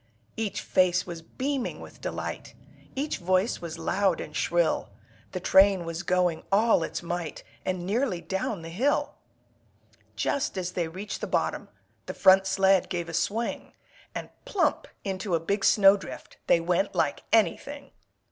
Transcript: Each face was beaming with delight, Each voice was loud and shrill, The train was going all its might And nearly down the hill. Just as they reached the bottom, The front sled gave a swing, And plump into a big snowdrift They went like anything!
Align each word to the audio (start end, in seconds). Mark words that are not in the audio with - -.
Each 0.35 0.61
face 0.61 1.05
was 1.05 1.21
beaming 1.21 1.79
with 1.79 2.01
delight, 2.01 2.55
Each 2.95 3.19
voice 3.19 3.61
was 3.61 3.77
loud 3.77 4.19
and 4.19 4.35
shrill, 4.35 4.89
The 5.31 5.39
train 5.39 5.85
was 5.85 6.01
going 6.01 6.43
all 6.51 6.81
its 6.81 7.03
might 7.03 7.43
And 7.65 7.85
nearly 7.85 8.19
down 8.19 8.63
the 8.63 8.69
hill. 8.71 9.13
Just 10.15 10.57
as 10.57 10.71
they 10.71 10.87
reached 10.87 11.21
the 11.21 11.27
bottom, 11.27 11.69
The 12.07 12.15
front 12.15 12.47
sled 12.47 12.89
gave 12.89 13.09
a 13.09 13.13
swing, 13.13 13.73
And 14.15 14.31
plump 14.43 14.87
into 15.03 15.35
a 15.35 15.39
big 15.39 15.63
snowdrift 15.63 16.37
They 16.47 16.59
went 16.59 16.95
like 16.95 17.21
anything! 17.31 17.91